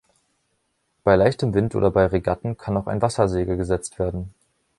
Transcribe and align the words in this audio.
Bei 1.03 1.15
leichtem 1.15 1.53
Wind 1.53 1.75
oder 1.75 1.91
bei 1.91 2.07
Regatten 2.07 2.57
kann 2.57 2.75
auch 2.75 2.87
ein 2.87 3.03
Wassersegel 3.03 3.55
gesetzt 3.55 3.99
werden. 3.99 4.33